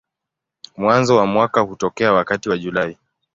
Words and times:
Mwanzo 0.77 1.15
wa 1.17 1.25
mwaka 1.25 1.59
hutokea 1.61 2.13
wakati 2.13 2.49
wa 2.49 2.57
Julai. 2.57 2.97